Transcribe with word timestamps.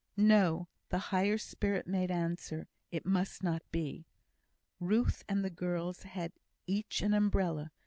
"No!" 0.17 0.67
the 0.89 0.97
higher 0.97 1.37
spirit 1.37 1.85
made 1.85 2.09
answer; 2.09 2.67
"it 2.89 3.05
must 3.05 3.43
not 3.43 3.61
be." 3.71 4.07
Ruth 4.79 5.23
and 5.29 5.45
the 5.45 5.51
girls 5.51 6.01
had 6.01 6.31
each 6.65 7.03
an 7.03 7.13
umbrella. 7.13 7.71